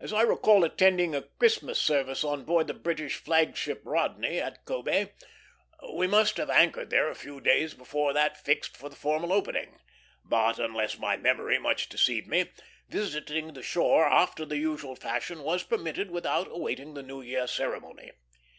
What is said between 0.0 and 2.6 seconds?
As I recall attending a Christmas service on